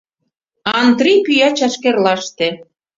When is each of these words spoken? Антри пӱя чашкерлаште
Антри 0.77 1.13
пӱя 1.25 1.49
чашкерлаште 1.57 2.47